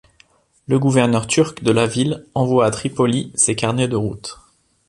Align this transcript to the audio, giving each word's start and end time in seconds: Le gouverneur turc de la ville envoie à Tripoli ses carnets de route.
Le 0.67 0.79
gouverneur 0.79 1.27
turc 1.27 1.61
de 1.61 1.69
la 1.69 1.85
ville 1.85 2.25
envoie 2.33 2.65
à 2.65 2.71
Tripoli 2.71 3.31
ses 3.35 3.55
carnets 3.55 3.87
de 3.87 3.97
route. 3.97 4.39